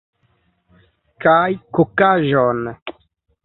Kaj 1.25 1.45
kokaĵon. 1.79 2.67